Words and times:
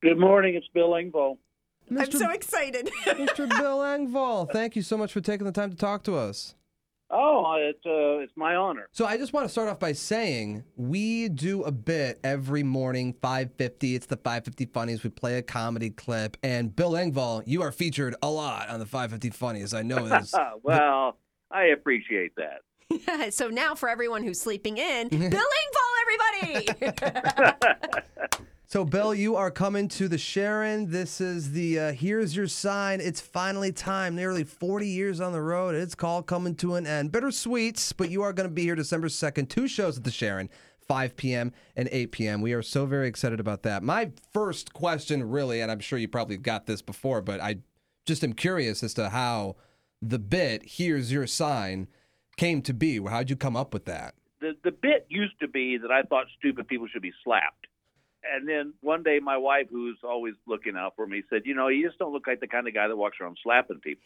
Good 0.00 0.18
morning. 0.18 0.54
It's 0.54 0.68
Bill 0.72 0.90
Engvall. 0.90 1.38
I'm 1.90 2.10
so 2.12 2.30
excited. 2.30 2.88
Mr. 3.04 3.48
Bill 3.48 3.78
Engvall, 3.78 4.48
thank 4.52 4.76
you 4.76 4.82
so 4.82 4.96
much 4.96 5.12
for 5.12 5.20
taking 5.20 5.44
the 5.44 5.52
time 5.52 5.70
to 5.70 5.76
talk 5.76 6.04
to 6.04 6.14
us. 6.14 6.54
Oh, 7.10 7.56
it's 7.58 7.84
uh, 7.84 8.22
it's 8.22 8.32
my 8.36 8.54
honor. 8.54 8.86
So 8.92 9.06
I 9.06 9.16
just 9.16 9.32
want 9.32 9.46
to 9.46 9.48
start 9.48 9.68
off 9.68 9.80
by 9.80 9.92
saying 9.92 10.62
we 10.76 11.28
do 11.30 11.64
a 11.64 11.72
bit 11.72 12.20
every 12.22 12.62
morning, 12.62 13.14
5:50. 13.14 13.96
It's 13.96 14.06
the 14.06 14.18
5:50 14.18 14.72
Funnies. 14.72 15.02
We 15.02 15.10
play 15.10 15.38
a 15.38 15.42
comedy 15.42 15.90
clip, 15.90 16.36
and 16.44 16.76
Bill 16.76 16.92
Engvall, 16.92 17.42
you 17.46 17.62
are 17.62 17.72
featured 17.72 18.14
a 18.22 18.30
lot 18.30 18.68
on 18.68 18.78
the 18.78 18.86
5:50 18.86 19.32
Funnies. 19.34 19.74
I 19.74 19.82
know 19.82 20.06
this. 20.06 20.32
well, 20.62 21.16
I 21.50 21.64
appreciate 21.64 22.32
that. 22.36 23.32
so 23.32 23.48
now 23.48 23.74
for 23.74 23.88
everyone 23.88 24.22
who's 24.22 24.40
sleeping 24.40 24.76
in, 24.76 25.08
Bill 25.08 25.20
Engvall, 25.20 25.92
everybody. 26.02 27.02
So, 28.70 28.84
Bill, 28.84 29.14
you 29.14 29.34
are 29.34 29.50
coming 29.50 29.88
to 29.88 30.08
the 30.08 30.18
Sharon. 30.18 30.90
This 30.90 31.22
is 31.22 31.52
the 31.52 31.80
uh, 31.80 31.92
Here's 31.92 32.36
Your 32.36 32.46
Sign. 32.46 33.00
It's 33.00 33.18
finally 33.18 33.72
time. 33.72 34.14
Nearly 34.14 34.44
40 34.44 34.86
years 34.86 35.22
on 35.22 35.32
the 35.32 35.40
road. 35.40 35.74
It's 35.74 35.94
called 35.94 36.26
Coming 36.26 36.54
to 36.56 36.74
an 36.74 36.86
End. 36.86 37.10
Bittersweet, 37.10 37.94
but 37.96 38.10
you 38.10 38.20
are 38.20 38.34
going 38.34 38.46
to 38.46 38.54
be 38.54 38.64
here 38.64 38.74
December 38.74 39.08
2nd. 39.08 39.48
Two 39.48 39.68
shows 39.68 39.96
at 39.96 40.04
the 40.04 40.10
Sharon, 40.10 40.50
5 40.86 41.16
p.m. 41.16 41.54
and 41.76 41.88
8 41.90 42.12
p.m. 42.12 42.42
We 42.42 42.52
are 42.52 42.60
so 42.60 42.84
very 42.84 43.08
excited 43.08 43.40
about 43.40 43.62
that. 43.62 43.82
My 43.82 44.10
first 44.34 44.74
question, 44.74 45.26
really, 45.26 45.62
and 45.62 45.72
I'm 45.72 45.80
sure 45.80 45.98
you 45.98 46.06
probably 46.06 46.36
got 46.36 46.66
this 46.66 46.82
before, 46.82 47.22
but 47.22 47.40
I 47.40 47.60
just 48.04 48.22
am 48.22 48.34
curious 48.34 48.82
as 48.82 48.92
to 48.94 49.08
how 49.08 49.56
the 50.02 50.18
bit 50.18 50.62
Here's 50.66 51.10
Your 51.10 51.26
Sign 51.26 51.88
came 52.36 52.60
to 52.60 52.74
be. 52.74 53.02
How'd 53.02 53.30
you 53.30 53.36
come 53.36 53.56
up 53.56 53.72
with 53.72 53.86
that? 53.86 54.14
The 54.42 54.58
the 54.62 54.72
bit 54.72 55.06
used 55.08 55.40
to 55.40 55.48
be 55.48 55.78
that 55.78 55.90
I 55.90 56.02
thought 56.02 56.26
stupid 56.38 56.68
people 56.68 56.86
should 56.86 57.00
be 57.00 57.14
slapped. 57.24 57.67
And 58.24 58.48
then 58.48 58.74
one 58.80 59.02
day, 59.02 59.20
my 59.20 59.36
wife, 59.36 59.66
who's 59.70 59.98
always 60.02 60.34
looking 60.46 60.76
out 60.76 60.94
for 60.96 61.06
me, 61.06 61.22
said, 61.30 61.42
"You 61.44 61.54
know, 61.54 61.68
you 61.68 61.86
just 61.86 61.98
don't 61.98 62.12
look 62.12 62.26
like 62.26 62.40
the 62.40 62.48
kind 62.48 62.66
of 62.66 62.74
guy 62.74 62.88
that 62.88 62.96
walks 62.96 63.18
around 63.20 63.38
slapping 63.42 63.80
people." 63.80 64.04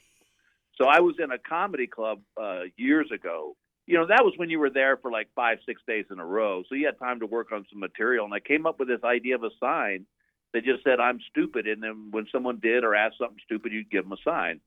So 0.77 0.87
I 0.87 1.01
was 1.01 1.17
in 1.19 1.31
a 1.31 1.39
comedy 1.39 1.87
club 1.87 2.21
uh, 2.41 2.63
years 2.77 3.11
ago. 3.11 3.57
You 3.87 3.99
know, 3.99 4.07
that 4.07 4.25
was 4.25 4.35
when 4.37 4.49
you 4.49 4.59
were 4.59 4.71
there 4.71 4.97
for 4.97 5.11
like 5.11 5.29
five, 5.35 5.59
six 5.67 5.83
days 5.87 6.07
in 6.11 6.19
a 6.19 6.25
row. 6.25 6.63
So 6.69 6.75
you 6.75 6.87
had 6.87 6.99
time 6.99 7.21
to 7.21 7.27
work 7.27 7.53
on 7.53 7.67
some 7.71 7.81
material. 7.81 8.25
And 8.25 8.33
I 8.33 8.41
came 8.41 8.65
up 8.65 8.79
with 8.79 8.89
this 8.89 9.03
idea 9.05 9.35
of 9.35 9.43
a 9.43 9.51
sign 9.61 10.07
that 10.53 10.65
just 10.65 10.85
said, 10.85 11.01
I'm 11.01 11.19
stupid. 11.31 11.67
And 11.67 11.83
then 11.83 12.09
when 12.11 12.27
someone 12.31 12.59
did 12.63 12.85
or 12.85 12.95
asked 12.95 13.19
something 13.19 13.39
stupid, 13.45 13.73
you'd 13.73 13.91
give 13.91 14.05
them 14.05 14.13
a 14.13 14.23
sign. 14.25 14.61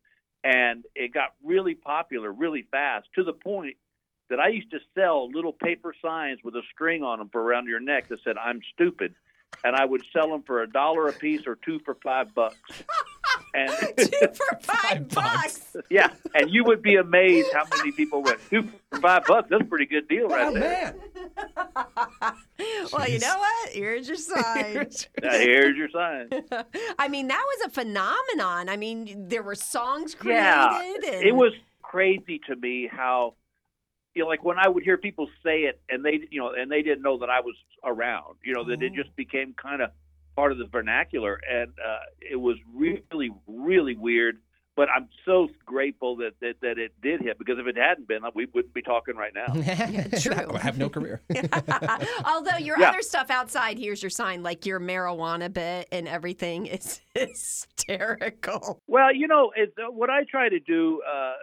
And 0.44 0.84
it 0.96 1.14
got 1.14 1.34
really 1.44 1.76
popular 1.76 2.32
really 2.32 2.68
fast 2.70 3.08
to 3.16 3.24
the 3.24 3.34
point 3.34 3.78
that 4.30 4.40
I 4.40 4.50
used 4.50 4.72
to 4.72 4.80
sell 4.96 5.30
little 5.30 5.54
paper 5.54 5.94
signs 6.02 6.40
with 6.44 6.56
a 6.56 6.62
string 6.74 7.04
on 7.04 7.20
them 7.20 7.30
for 7.32 7.42
around 7.42 7.68
your 7.68 7.80
neck 7.80 8.10
that 8.10 8.20
said, 8.24 8.38
I'm 8.38 8.60
stupid. 8.74 9.16
And 9.64 9.76
I 9.76 9.86
would 9.86 10.04
sell 10.14 10.30
them 10.30 10.44
for 10.44 10.62
a 10.62 10.68
dollar 10.70 11.08
a 11.08 11.14
piece 11.14 11.48
or 11.48 11.56
two 11.64 11.80
for 11.86 11.96
five 11.96 12.34
bucks. 12.36 12.58
And 13.54 13.72
Two 13.98 14.28
for 14.34 14.58
five 14.62 15.10
bucks. 15.10 15.76
yeah, 15.90 16.10
and 16.34 16.50
you 16.52 16.64
would 16.66 16.82
be 16.82 16.96
amazed 16.98 17.50
how 17.54 17.64
many 17.78 17.92
people 17.92 18.22
went 18.22 18.40
two 18.50 18.70
for 18.92 19.00
five 19.00 19.26
bucks. 19.26 19.48
That's 19.50 19.62
a 19.62 19.66
pretty 19.66 19.86
good 19.86 20.08
deal 20.08 20.28
right 20.28 20.48
Oh, 20.48 20.54
there. 20.54 20.96
man. 20.96 22.36
Well, 22.94 23.10
you 23.10 23.20
know 23.20 23.38
what? 23.38 23.70
Here's 23.72 24.08
your 24.08 24.16
sign. 24.18 24.88
Now, 25.22 25.32
here's 25.32 25.76
your 25.76 25.90
sign. 25.90 26.30
I 26.98 27.08
mean, 27.10 27.28
that 27.28 27.44
was 27.60 27.68
a 27.68 27.70
phenomenon. 27.72 28.70
I 28.70 28.78
mean, 28.78 29.28
there 29.28 29.44
were 29.44 29.56
songs 29.56 30.16
created. 30.16 30.40
Yeah, 30.42 30.82
and 31.14 31.24
it 31.24 31.36
was 31.36 31.52
crazy 31.82 32.40
to 32.48 32.56
me 32.56 32.88
how 32.90 33.34
you 34.16 34.24
know, 34.24 34.30
like 34.30 34.44
when 34.44 34.58
I 34.58 34.68
would 34.68 34.84
hear 34.84 34.98
people 34.98 35.28
say 35.44 35.64
it, 35.64 35.80
and 35.90 36.04
they, 36.04 36.22
you 36.32 36.40
know, 36.40 36.52
and 36.58 36.72
they 36.72 36.82
didn't 36.82 37.02
know 37.04 37.20
that 37.20 37.30
I 37.30 37.42
was 37.42 37.56
around. 37.84 38.38
You 38.44 38.54
know, 38.54 38.64
that 38.66 38.82
it 38.82 38.94
just 38.94 39.16
became 39.16 39.54
kind 39.54 39.82
of 39.82 39.92
part 40.36 40.52
of 40.52 40.58
the 40.58 40.66
vernacular, 40.66 41.40
and 41.50 41.72
uh, 41.72 42.00
it 42.22 42.38
was 42.38 42.58
really, 42.74 43.32
really 43.48 43.96
weird. 43.96 44.38
But 44.78 44.90
I'm 44.94 45.08
so 45.24 45.48
grateful 45.66 46.18
that, 46.18 46.32
that 46.42 46.56
that 46.62 46.78
it 46.78 46.92
did 47.02 47.22
hit 47.22 47.38
because 47.40 47.58
if 47.60 47.66
it 47.66 47.78
hadn't 47.78 48.10
been, 48.10 48.24
we 48.34 48.46
wouldn't 48.54 48.74
be 48.74 48.82
talking 48.82 49.16
right 49.16 49.32
now. 49.34 49.54
true. 50.20 50.54
I 50.54 50.60
have 50.60 50.78
no 50.78 50.90
career. 50.90 51.22
Although 52.26 52.58
your 52.58 52.78
Yeah. 52.78 52.90
other 52.90 53.02
stuff 53.02 53.30
outside, 53.30 53.80
here's 53.80 54.04
your 54.04 54.10
sign, 54.10 54.44
like 54.44 54.66
your 54.66 54.82
marijuana 54.82 55.52
bit 55.52 55.88
and 55.94 56.10
everything 56.10 56.66
is 56.66 57.00
hysterical. 57.14 58.82
Well, 58.88 59.16
you 59.16 59.28
know, 59.28 59.54
it, 59.56 59.74
uh, 59.78 59.90
what 59.92 60.10
I 60.10 60.24
try 60.30 60.50
to 60.50 60.60
do, 60.60 61.02
uh, 61.10 61.34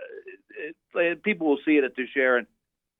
it, 0.58 0.76
and 0.94 1.22
people 1.22 1.46
will 1.48 1.58
see 1.64 1.78
it 1.78 1.84
at 1.84 1.96
the 1.96 2.04
Sharon. 2.12 2.46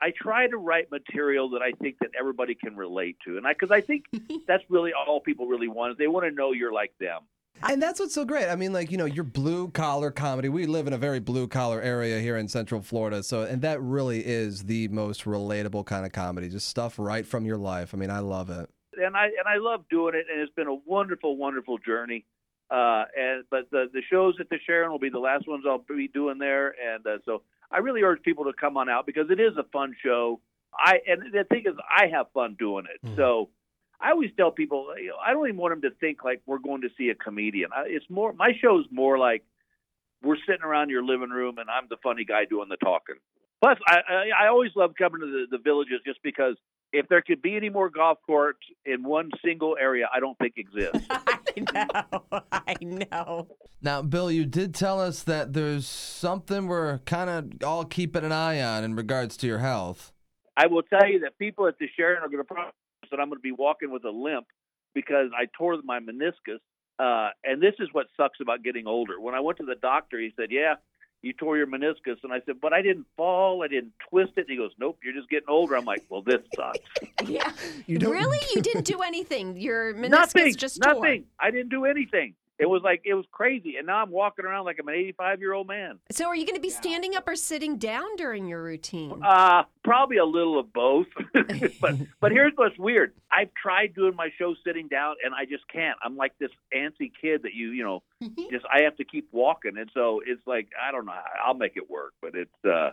I 0.03 0.13
try 0.21 0.49
to 0.49 0.57
write 0.57 0.91
material 0.91 1.49
that 1.51 1.63
I 1.63 1.71
think 1.81 1.99
that 2.01 2.11
everybody 2.19 2.57
can 2.57 2.77
relate 2.77 3.17
to, 3.25 3.37
and 3.37 3.47
I 3.47 3.53
because 3.53 3.71
I 3.71 3.81
think 3.81 4.07
that's 4.49 4.65
really 4.69 4.91
all 4.93 5.21
people 5.21 5.47
really 5.47 5.69
want 5.69 5.93
is 5.93 5.99
they 5.99 6.09
want 6.09 6.27
to 6.27 6.33
know 6.33 6.53
you're 6.53 6.73
like 6.73 6.93
them. 6.99 7.21
And 7.63 7.81
that's 7.81 8.01
what's 8.01 8.15
so 8.15 8.25
great. 8.25 8.49
I 8.49 8.57
mean, 8.57 8.73
like, 8.73 8.91
you 8.91 8.97
know, 8.97 9.05
your 9.05 9.23
blue 9.23 9.69
collar 9.69 10.11
comedy. 10.11 10.49
We 10.49 10.67
live 10.67 10.89
in 10.89 10.93
a 10.93 10.99
very 10.99 11.21
blue 11.21 11.47
collar 11.47 11.81
area 11.81 12.19
here 12.19 12.37
in 12.37 12.49
Central 12.49 12.81
Florida. 12.83 13.23
So, 13.23 13.43
and 13.43 13.63
that 13.63 13.81
really 13.81 14.27
is 14.27 14.65
the 14.65 14.89
most 14.89 15.25
relatable 15.25 15.87
kind 15.87 16.05
of 16.05 16.11
comedy. 16.11 16.49
Just 16.49 16.69
stuff 16.69 16.99
right 16.99 17.25
from 17.25 17.45
your 17.45 17.59
life. 17.59 17.95
I 17.95 17.99
mean, 17.99 18.11
I 18.11 18.19
love 18.19 18.51
it. 18.51 18.69
and 19.01 19.17
I 19.17 19.27
and 19.27 19.47
I 19.47 19.59
love 19.59 19.84
doing 19.91 20.15
it, 20.15 20.27
and 20.33 20.41
it's 20.41 20.53
been 20.55 20.67
a 20.67 20.75
wonderful, 20.75 21.37
wonderful 21.37 21.79
journey. 21.79 22.25
Uh, 22.71 23.05
and 23.17 23.45
but 23.51 23.71
the 23.71 23.89
the 23.93 24.03
shows 24.11 24.34
at 24.41 24.49
the 24.49 24.59
Sharon 24.67 24.91
will 24.91 24.99
be 24.99 25.11
the 25.11 25.19
last 25.19 25.47
ones 25.47 25.65
I'll 25.69 25.84
be 25.89 26.09
doing 26.09 26.39
there, 26.39 26.75
and 26.83 27.07
uh, 27.07 27.19
so 27.25 27.43
I 27.72 27.78
really 27.78 28.03
urge 28.03 28.22
people 28.22 28.44
to 28.44 28.53
come 28.53 28.77
on 28.77 28.88
out 28.88 29.06
because 29.06 29.31
it 29.31 29.41
is 29.41 29.56
a 29.59 29.65
fun 29.72 29.94
show. 30.05 30.41
I 30.77 30.99
and 31.06 31.33
the 31.33 31.44
thing 31.44 31.65
is, 31.66 31.75
I 31.88 32.09
have 32.09 32.27
fun 32.33 32.56
doing 32.59 32.84
it. 32.93 33.09
Hmm. 33.09 33.16
So 33.16 33.50
I 34.00 34.10
always 34.10 34.31
tell 34.37 34.50
people, 34.50 34.88
you 35.00 35.09
know, 35.09 35.16
I 35.25 35.33
don't 35.33 35.47
even 35.47 35.59
want 35.59 35.72
them 35.72 35.91
to 35.91 35.97
think 35.99 36.25
like 36.25 36.43
we're 36.47 36.59
going 36.59 36.83
to 36.83 36.88
see 36.99 37.09
a 37.09 37.15
comedian. 37.15 37.71
I, 37.75 37.84
it's 37.87 38.06
more 38.10 38.33
my 38.33 38.53
show's 38.60 38.87
more 38.91 39.19
like 39.19 39.44
we're 40.22 40.37
sitting 40.47 40.62
around 40.62 40.91
your 40.91 41.05
living 41.05 41.31
room, 41.31 41.59
and 41.59 41.69
I'm 41.71 41.87
the 41.88 41.97
funny 42.03 42.25
guy 42.25 42.44
doing 42.44 42.69
the 42.69 42.77
talking. 42.77 43.16
Plus, 43.62 43.78
I 43.87 43.97
I, 44.09 44.44
I 44.44 44.49
always 44.49 44.71
love 44.75 44.93
coming 44.97 45.21
to 45.21 45.27
the, 45.27 45.56
the 45.56 45.62
villages 45.62 46.00
just 46.06 46.22
because 46.22 46.56
if 46.92 47.08
there 47.08 47.22
could 47.22 47.41
be 47.41 47.56
any 47.56 47.70
more 47.70 47.88
golf 47.88 48.19
courts 48.26 48.60
in 48.84 49.03
one 49.03 49.30
single 49.44 49.76
area, 49.80 50.08
I 50.14 50.20
don't 50.20 50.36
think 50.38 50.54
exists. 50.56 51.06
I 51.10 51.36
know. 51.72 52.42
I 52.53 52.76
know. 52.80 53.48
Now, 53.80 54.03
Bill, 54.03 54.30
you 54.30 54.44
did 54.44 54.75
tell 54.75 55.00
us 55.00 55.22
that 55.25 55.54
there's 55.54 55.86
something 55.86 56.66
we're 56.66 56.98
kind 56.98 57.30
of 57.30 57.64
all 57.64 57.84
keeping 57.84 58.25
an 58.25 58.32
eye 58.32 58.60
on 58.60 58.84
in 58.84 58.94
regards 58.94 59.36
to 59.38 59.47
your 59.47 59.58
health. 59.58 60.12
I 60.56 60.66
will 60.66 60.82
tell 60.82 61.08
you 61.08 61.20
that 61.20 61.38
people 61.38 61.66
at 61.66 61.78
the 61.78 61.86
Sharon 61.97 62.22
are 62.22 62.28
going 62.28 62.38
to 62.38 62.44
promise 62.44 62.75
that 63.10 63.19
I'm 63.19 63.28
going 63.28 63.38
to 63.38 63.42
be 63.42 63.53
walking 63.53 63.91
with 63.91 64.04
a 64.04 64.10
limp 64.10 64.47
because 64.94 65.30
I 65.36 65.47
tore 65.56 65.76
my 65.82 65.98
meniscus. 66.00 66.60
Uh, 66.98 67.30
and 67.42 67.62
this 67.62 67.74
is 67.78 67.88
what 67.92 68.06
sucks 68.16 68.38
about 68.41 68.62
getting 68.62 68.86
older. 68.86 69.19
When 69.19 69.34
I 69.34 69.41
went 69.41 69.59
to 69.59 69.64
the 69.64 69.74
doctor, 69.74 70.20
he 70.20 70.30
said, 70.36 70.48
"Yeah, 70.50 70.74
you 71.22 71.33
tore 71.33 71.56
your 71.56 71.66
meniscus," 71.66 72.22
and 72.22 72.33
I 72.33 72.41
said, 72.44 72.60
"But 72.60 72.72
I 72.72 72.83
didn't 72.83 73.06
fall. 73.16 73.62
I 73.62 73.69
didn't 73.69 73.93
twist 74.10 74.33
it." 74.37 74.43
And 74.43 74.50
he 74.50 74.56
goes, 74.56 74.72
"Nope, 74.78 74.99
you're 75.03 75.15
just 75.15 75.31
getting 75.31 75.49
older." 75.49 75.77
I'm 75.77 75.84
like, 75.84 76.05
"Well, 76.09 76.22
this 76.22 76.41
sucks." 76.55 76.78
Yeah. 77.27 77.50
don't- 77.88 78.10
really? 78.10 78.38
You 78.55 78.60
didn't 78.62 78.84
do 78.84 79.00
anything. 79.03 79.56
Your 79.56 79.94
meniscus 79.94 80.10
nothing. 80.10 80.55
just 80.56 80.83
tore. 80.83 80.94
nothing. 80.94 81.25
I 81.41 81.50
didn't 81.50 81.69
do 81.71 81.84
anything. 81.84 82.34
It 82.62 82.69
was 82.69 82.83
like 82.84 83.03
it 83.05 83.15
was 83.15 83.25
crazy, 83.33 83.75
and 83.77 83.89
now 83.89 83.97
I'm 83.97 84.12
walking 84.12 84.45
around 84.45 84.67
like 84.67 84.77
I'm 84.78 84.87
an 84.87 84.95
85 84.95 85.41
year 85.41 85.53
old 85.53 85.67
man. 85.67 85.99
So 86.12 86.27
are 86.27 86.37
you 86.37 86.47
going 86.47 86.55
to 86.55 86.62
be 86.62 86.71
standing 86.71 87.17
up 87.17 87.27
or 87.27 87.34
sitting 87.34 87.77
down 87.77 88.15
during 88.17 88.47
your 88.47 88.62
routine? 88.62 89.21
Uh, 89.21 89.65
probably 89.83 90.19
a 90.19 90.25
little 90.25 90.61
of 90.61 90.72
both. 90.72 91.09
but 91.81 91.97
but 92.21 92.31
here's 92.31 92.53
what's 92.55 92.78
weird. 92.78 93.15
I've 93.33 93.53
tried 93.61 93.97
doing 93.97 94.15
my 94.15 94.28
show 94.39 94.55
sitting 94.65 94.87
down, 94.87 95.17
and 95.25 95.34
I 95.34 95.45
just 95.45 95.67
can't. 95.67 95.99
I'm 96.05 96.17
like 96.17 96.39
this 96.39 96.53
antsy 96.72 97.11
kid 97.21 97.43
that 97.43 97.53
you 97.53 97.71
you 97.71 97.83
know 97.83 98.05
just 98.53 98.65
I 98.72 98.83
have 98.83 98.97
to 98.99 99.05
keep 99.05 99.27
walking, 99.33 99.77
and 99.77 99.91
so 99.93 100.21
it's 100.25 100.47
like 100.47 100.69
I 100.81 100.93
don't 100.93 101.05
know. 101.05 101.15
I'll 101.45 101.55
make 101.55 101.77
it 101.77 101.91
work, 101.91 102.12
but 102.22 102.37
it's 102.37 102.65
uh, 102.65 102.91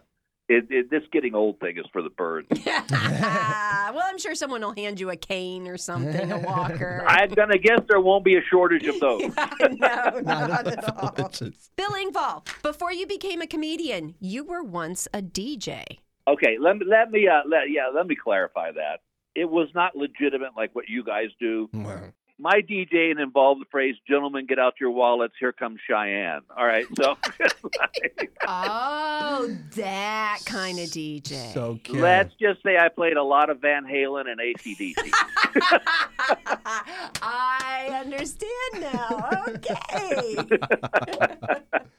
it, 0.49 0.65
it 0.69 0.89
this 0.89 1.03
getting 1.11 1.35
old 1.35 1.59
thing 1.59 1.77
is 1.77 1.85
for 1.93 2.01
the 2.01 2.09
birds. 2.09 2.47
well, 2.65 4.03
I'm 4.03 4.17
sure 4.17 4.33
someone 4.33 4.61
will 4.61 4.73
hand 4.73 4.99
you 4.99 5.11
a 5.11 5.15
cane 5.15 5.67
or 5.67 5.77
something, 5.77 6.31
a 6.31 6.39
walker. 6.39 7.03
I'm 7.07 7.29
gonna 7.29 7.59
guess 7.59 7.79
there 7.87 8.01
won't 8.01 8.25
be 8.25 8.35
a 8.35 8.41
shortage 8.49 8.87
of 8.87 8.99
those. 8.99 9.21
no, 9.61 10.19
not 10.19 10.67
at 10.67 10.83
all. 10.97 11.11
Bill 11.75 11.91
Engvall, 11.91 12.47
before 12.63 12.91
you 12.91 13.05
became 13.05 13.41
a 13.41 13.47
comedian, 13.47 14.15
you 14.19 14.43
were 14.43 14.63
once 14.63 15.07
a 15.13 15.21
DJ. 15.21 15.83
Okay, 16.27 16.57
let 16.59 16.77
me 16.77 16.85
let 16.87 17.11
me 17.11 17.27
uh, 17.27 17.41
let, 17.47 17.69
yeah 17.69 17.89
let 17.93 18.07
me 18.07 18.15
clarify 18.15 18.71
that. 18.71 19.01
It 19.35 19.49
was 19.49 19.69
not 19.75 19.95
legitimate 19.95 20.51
like 20.57 20.73
what 20.73 20.89
you 20.89 21.03
guys 21.03 21.29
do. 21.39 21.69
Wow 21.71 22.11
my 22.39 22.61
DJing 22.61 23.21
involved 23.21 23.61
the 23.61 23.65
phrase 23.69 23.95
"Gentlemen, 24.07 24.45
get 24.47 24.57
out 24.57 24.75
your 24.79 24.91
wallets. 24.91 25.33
Here 25.39 25.51
comes 25.51 25.79
Cheyenne." 25.87 26.41
All 26.55 26.65
right, 26.65 26.85
so 26.95 27.17
Oh, 28.47 29.38
Oh, 29.41 29.57
that 29.75 30.39
kind 30.45 30.79
of 30.79 30.89
DJ. 30.89 31.53
So 31.53 31.79
cute. 31.81 32.01
let's 32.01 32.33
just 32.41 32.61
say 32.61 32.77
I 32.77 32.89
played 32.89 33.15
a 33.15 33.23
lot 33.23 33.49
of 33.49 33.61
Van 33.61 33.85
Halen 33.85 34.25
and 34.29 34.37
ACDC. 34.37 34.95
I 37.21 38.01
understand 38.03 38.93
now. 38.93 39.29
Okay. 39.47 40.35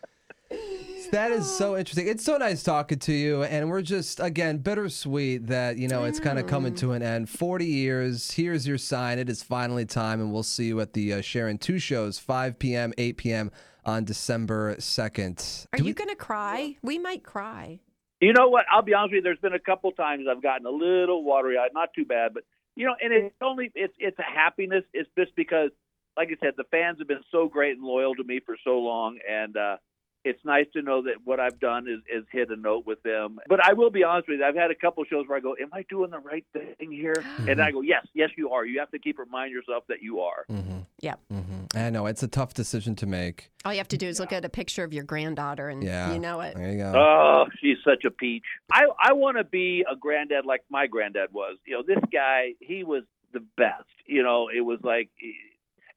That 1.12 1.33
is 1.33 1.51
so 1.51 1.77
interesting. 1.77 2.07
It's 2.07 2.25
so 2.25 2.37
nice 2.37 2.62
talking 2.62 3.01
to 3.01 3.12
you, 3.12 3.43
and 3.43 3.69
we're 3.69 3.83
just 3.83 4.21
again 4.21 4.59
bittersweet 4.59 5.49
that 5.49 5.77
you 5.77 5.89
know 5.89 6.05
it's 6.05 6.21
kind 6.21 6.39
of 6.39 6.47
coming 6.47 6.73
to 6.77 6.93
an 6.93 7.03
end. 7.03 7.29
Forty 7.29 7.67
years. 7.67 8.31
Here's 8.31 8.65
your 8.65 8.79
sign. 8.79 9.19
It 9.19 9.29
is 9.29 9.43
finally 9.43 9.85
time, 9.85 10.21
and 10.21 10.33
we'll 10.33 10.45
see 10.45 10.67
you 10.67 10.81
at 10.81 10.93
the 10.93 11.15
uh, 11.15 11.21
Sharon 11.21 11.59
Two 11.59 11.81
shows, 11.81 12.21
5 12.21 12.61
p.m., 12.61 12.93
8 12.97 13.17
p.m. 13.17 13.51
on 13.85 14.05
December 14.05 14.77
second. 14.79 15.67
Are 15.73 15.81
you 15.81 15.95
gonna 15.95 16.15
cry? 16.15 16.77
We 16.83 16.99
might 17.01 17.25
cry. 17.25 17.81
You 18.21 18.33
know 18.33 18.49
what? 18.49 18.67
I'll 18.71 18.83
be 18.83 18.95
honest 18.95 19.11
with 19.11 19.17
you. 19.17 19.23
There's 19.23 19.41
been 19.41 19.55
a 19.55 19.59
couple 19.59 19.91
times 19.91 20.27
I've 20.31 20.43
gotten 20.43 20.65
a 20.65 20.71
little 20.71 21.25
watery 21.25 21.59
eyed, 21.59 21.71
not 21.75 21.89
too 21.93 22.05
bad, 22.05 22.35
but 22.35 22.45
you 22.77 22.87
know, 22.87 22.95
and 23.03 23.13
it's 23.13 23.35
only 23.43 23.73
it's 23.75 23.95
it's 23.99 24.19
a 24.21 24.23
happiness. 24.23 24.85
It's 24.93 25.11
just 25.19 25.35
because, 25.35 25.71
like 26.17 26.29
I 26.29 26.37
said, 26.41 26.55
the 26.56 26.65
fans 26.71 26.99
have 27.01 27.09
been 27.09 27.25
so 27.33 27.49
great 27.49 27.77
and 27.77 27.83
loyal 27.85 28.15
to 28.15 28.23
me 28.23 28.39
for 28.47 28.56
so 28.63 28.79
long, 28.79 29.19
and 29.29 29.56
uh, 29.56 29.77
it's 30.25 30.44
nice 30.44 30.67
to 30.75 30.82
know 30.82 31.02
that 31.02 31.14
what 31.25 31.40
I've 31.40 31.58
done 31.58 31.88
is, 31.88 32.00
is 32.14 32.25
hit 32.31 32.50
a 32.50 32.56
note 32.56 32.87
with 32.87 33.02
them. 33.02 33.38
But 33.49 33.64
I 33.64 33.72
will 33.72 33.90
be 33.90 34.05
honest 34.05 34.28
with 34.28 34.40
you, 34.40 34.44
I've 34.44 34.55
had 34.55 34.70
a 34.70 34.75
couple 34.75 35.05
shows 35.05 35.26
where 35.26 35.38
I 35.38 35.40
go, 35.40 35.56
"Am 35.61 35.70
I 35.72 35.84
doing 35.88 36.11
the 36.11 36.19
right 36.19 36.44
thing 36.52 36.90
here?" 36.90 37.17
Mm-hmm. 37.17 37.49
And 37.50 37.62
I 37.62 37.70
go, 37.70 37.81
"Yes, 37.81 38.06
yes, 38.14 38.31
you 38.37 38.50
are. 38.50 38.64
You 38.64 38.78
have 38.81 38.90
to 38.90 38.99
keep 38.99 39.19
remind 39.19 39.52
yourself 39.52 39.84
that 39.88 40.02
you 40.02 40.20
are." 40.20 40.44
Mm-hmm. 40.50 40.81
Yeah. 41.00 41.14
Mm-hmm. 41.32 41.76
I 41.76 41.90
know 41.90 42.06
it's 42.06 42.22
a 42.22 42.28
tough 42.28 42.55
decision 42.55 42.94
to 42.96 43.06
make. 43.06 43.50
All 43.64 43.72
you 43.72 43.78
have 43.78 43.88
to 43.88 43.96
do 43.96 44.06
is 44.06 44.20
look 44.20 44.32
at 44.32 44.44
a 44.44 44.49
picture 44.49 44.84
of 44.84 44.93
your 44.93 45.05
granddaughter, 45.05 45.69
and 45.69 45.82
yeah. 45.82 46.12
you 46.12 46.19
know 46.19 46.40
it. 46.40 46.55
There 46.55 46.70
you 46.70 46.78
go. 46.78 46.93
Oh, 46.94 47.46
she's 47.61 47.78
such 47.84 48.05
a 48.05 48.11
peach. 48.11 48.44
I 48.70 48.87
I 48.99 49.12
want 49.14 49.38
to 49.38 49.44
be 49.44 49.84
a 49.90 49.96
granddad 49.96 50.44
like 50.44 50.64
my 50.70 50.87
granddad 50.87 51.32
was. 51.32 51.56
You 51.67 51.78
know, 51.78 51.82
this 51.87 52.02
guy, 52.12 52.55
he 52.61 52.84
was 52.84 53.05
the 53.32 53.44
best. 53.56 53.84
You 54.06 54.22
know, 54.22 54.49
it 54.55 54.61
was 54.61 54.81
like 54.82 55.11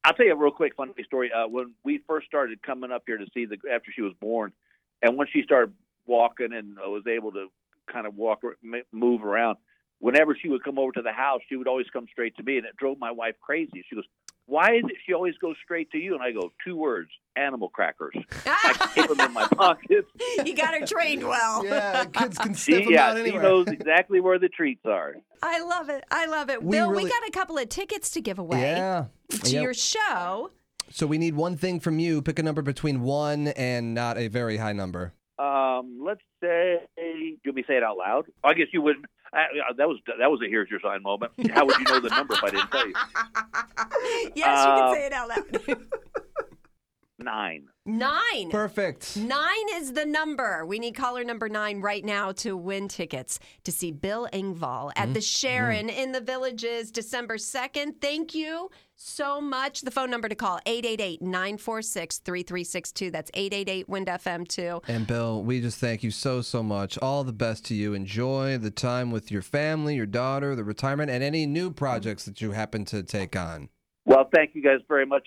I'll 0.04 0.14
tell 0.14 0.26
you 0.26 0.34
a 0.34 0.36
real 0.36 0.52
quick 0.52 0.76
funny 0.76 0.94
story. 1.06 1.32
Uh, 1.32 1.48
when 1.48 1.74
we 1.84 2.02
first 2.08 2.28
started 2.28 2.62
coming 2.62 2.92
up 2.92 3.04
here 3.06 3.18
to 3.18 3.26
see 3.34 3.46
the 3.46 3.58
after 3.74 3.92
she 3.96 4.02
was 4.02 4.14
born, 4.20 4.52
and 5.02 5.18
when 5.18 5.28
she 5.32 5.44
started 5.44 5.74
walking 6.06 6.54
and 6.54 6.76
was 6.78 7.04
able 7.08 7.32
to 7.32 7.48
kind 7.92 8.06
of 8.06 8.16
walk, 8.16 8.42
move 8.92 9.24
around, 9.24 9.58
whenever 10.00 10.36
she 10.40 10.50
would 10.50 10.64
come 10.64 10.78
over 10.78 10.92
to 10.92 11.02
the 11.02 11.14
house, 11.14 11.42
she 11.48 11.56
would 11.56 11.68
always 11.68 11.88
come 11.94 12.06
straight 12.12 12.36
to 12.36 12.44
me, 12.44 12.58
and 12.58 12.66
it 12.66 12.76
drove 12.76 13.00
my 13.00 13.12
wife 13.12 13.36
crazy. 13.42 13.84
She 13.88 13.96
goes, 13.96 14.06
"Why 14.46 14.76
is 14.76 14.84
it 14.86 14.98
she 15.06 15.14
always 15.14 15.36
goes 15.38 15.56
straight 15.64 15.92
to 15.92 15.98
you?" 15.98 16.14
And 16.14 16.24
I 16.24 16.32
go, 16.32 16.52
two 16.66 16.76
words: 16.76 17.10
animal 17.36 17.70
crackers. 17.70 18.16
I 18.46 18.92
keep 18.94 19.08
them 19.08 19.20
in 19.20 19.34
my 19.34 19.48
pocket. 19.48 20.06
You 20.46 20.56
got 20.56 20.80
her 20.80 20.86
trained 20.86 21.24
well. 21.24 21.66
Yeah, 21.66 22.06
kids 22.06 22.38
can 22.38 22.56
sniff 22.56 22.80
she, 22.80 22.84
them 22.86 22.94
yeah, 22.94 23.10
out 23.10 23.18
anywhere. 23.18 23.42
she 23.42 23.48
knows 23.48 23.68
exactly 23.68 24.20
where 24.20 24.40
the 24.40 24.50
treats 24.50 24.86
are. 24.86 25.16
I 25.42 25.62
love 25.62 25.90
it. 25.90 26.04
I 26.12 26.26
love 26.26 26.50
it. 26.50 26.64
We 26.64 26.78
Bill, 26.78 26.90
really... 26.90 27.06
we 27.06 27.10
got 27.10 27.28
a 27.28 27.32
couple 27.32 27.58
of 27.58 27.70
tickets 27.70 28.12
to 28.12 28.22
give 28.22 28.40
away. 28.40 28.62
Yeah. 28.62 29.06
To 29.30 29.50
yep. 29.50 29.64
your 29.64 29.74
show. 29.74 30.52
So 30.90 31.08
we 31.08 31.18
need 31.18 31.36
one 31.36 31.58
thing 31.58 31.80
from 31.80 32.00
you. 32.00 32.22
Pick 32.22 32.40
a 32.40 32.44
number 32.44 32.62
between 32.62 33.02
one 33.02 33.48
and 33.50 33.94
not 33.94 34.18
a 34.18 34.28
very 34.28 34.58
high 34.58 34.74
number. 34.74 35.14
Um, 35.40 36.00
let's 36.06 36.22
say. 36.42 36.63
Me 37.54 37.64
say 37.68 37.78
it 37.78 37.84
out 37.84 37.98
loud? 37.98 38.26
I 38.44 38.54
guess 38.54 38.68
you 38.72 38.82
wouldn't. 38.82 39.06
Uh, 39.32 39.74
that 39.78 39.88
was 39.88 40.00
that 40.20 40.30
was 40.30 40.42
a 40.46 40.50
here's 40.50 40.70
your 40.70 40.80
sign 40.80 41.02
moment. 41.04 41.32
How 41.52 41.66
would 41.66 41.78
you 41.78 41.86
know 41.86 42.00
the 42.00 42.10
number 42.10 42.34
if 42.36 42.44
I 42.44 42.50
didn't 42.50 42.72
tell 42.72 42.88
you? 42.88 42.94
yes, 44.36 44.66
uh, 44.66 44.76
you 44.76 44.82
can 44.82 44.96
say 44.96 45.06
it 45.06 45.14
out 45.14 45.30
loud. 45.30 45.78
nine. 47.20 47.68
Nine. 47.86 48.50
Perfect. 48.50 49.18
Nine 49.18 49.66
is 49.74 49.92
the 49.92 50.06
number. 50.06 50.66
We 50.66 50.80
need 50.80 50.96
caller 50.96 51.26
number 51.26 51.50
nine 51.50 51.82
right 51.82 52.06
now 52.06 52.32
to 52.34 52.56
win 52.56 52.88
tickets 52.88 53.40
to 53.66 53.74
see 53.74 53.92
Bill 53.92 54.30
Engvall 54.32 54.92
at 54.96 55.04
mm-hmm. 55.04 55.14
the 55.14 55.20
Sharon 55.20 55.90
mm-hmm. 55.90 56.00
in 56.00 56.14
the 56.14 56.22
Villages 56.22 56.92
December 56.92 57.36
2nd. 57.36 58.00
Thank 58.00 58.34
you 58.34 58.72
so 58.96 59.42
much. 59.42 59.82
The 59.82 59.92
phone 59.92 60.10
number 60.10 60.30
to 60.30 60.36
call 60.36 60.62
888-946-3362. 60.66 63.12
That's 63.12 63.30
888 63.34 63.90
Wind 63.90 64.08
FM 64.08 64.48
2. 64.48 64.84
And 64.88 65.06
Bill, 65.06 65.44
we 65.44 65.60
just 65.60 65.80
thank 65.80 66.04
you 66.04 66.12
so 66.12 66.42
so 66.42 66.64
much. 66.64 66.98
All 67.00 67.26
the 67.26 67.34
best 67.34 67.66
to 67.66 67.76
you. 67.76 67.94
Enjoy 67.94 68.58
the 68.58 68.72
time 68.72 69.12
with 69.12 69.30
your 69.30 69.42
family, 69.42 69.96
your 69.96 70.06
daughter, 70.06 70.56
the 70.56 70.64
retirement 70.64 71.12
and 71.12 71.22
any 71.22 71.46
new 71.46 71.70
projects 71.70 72.24
that 72.24 72.40
you 72.40 72.52
happen 72.52 72.86
to 72.86 73.04
take 73.04 73.36
on. 73.36 73.68
Well, 74.06 74.30
thank 74.34 74.54
you 74.54 74.62
guys 74.62 74.80
very 74.88 75.06
much. 75.06 75.22